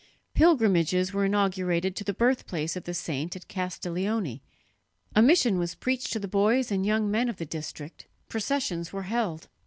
[0.33, 4.41] Pilgrimages were inaugurated to the birthplace of the saint at Castiglione;
[5.15, 9.03] a mission was preached to the boys and young men of the district; processions were
[9.03, 9.47] held.